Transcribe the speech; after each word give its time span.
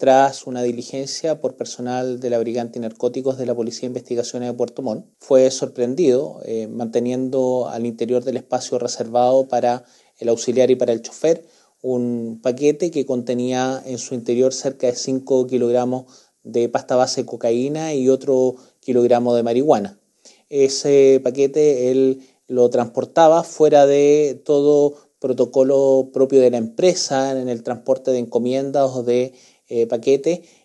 tras 0.00 0.46
una 0.46 0.62
diligencia 0.62 1.42
por 1.42 1.56
personal 1.56 2.20
de 2.20 2.30
la 2.30 2.38
Brigante 2.38 2.80
Narcóticos 2.80 3.36
de 3.36 3.44
la 3.44 3.54
Policía 3.54 3.82
de 3.82 3.88
Investigaciones 3.88 4.48
de 4.48 4.56
Puerto 4.56 4.80
Montt, 4.80 5.04
fue 5.18 5.50
sorprendido 5.50 6.40
eh, 6.46 6.68
manteniendo 6.68 7.68
al 7.68 7.84
interior 7.84 8.24
del 8.24 8.38
espacio 8.38 8.78
reservado 8.78 9.46
para 9.46 9.84
el 10.16 10.30
auxiliar 10.30 10.70
y 10.70 10.76
para 10.76 10.94
el 10.94 11.02
chofer 11.02 11.44
un 11.82 12.40
paquete 12.42 12.90
que 12.90 13.04
contenía 13.04 13.82
en 13.84 13.98
su 13.98 14.14
interior 14.14 14.54
cerca 14.54 14.86
de 14.86 14.94
5 14.94 15.46
kilogramos 15.46 16.06
de 16.44 16.70
pasta 16.70 16.96
base 16.96 17.20
de 17.20 17.26
cocaína 17.26 17.92
y 17.92 18.08
otro 18.08 18.56
kilogramo 18.80 19.34
de 19.34 19.42
marihuana. 19.42 20.00
Ese 20.48 21.20
paquete 21.22 21.90
él 21.90 22.22
lo 22.48 22.70
transportaba 22.70 23.42
fuera 23.42 23.84
de 23.84 24.40
todo 24.46 24.94
protocolo 25.18 26.08
propio 26.10 26.40
de 26.40 26.50
la 26.50 26.56
empresa 26.56 27.38
en 27.38 27.50
el 27.50 27.62
transporte 27.62 28.10
de 28.10 28.18
encomiendas 28.18 28.90
o 28.94 29.02
de 29.02 29.34
eh, 29.70 29.86
paquete 29.86 30.42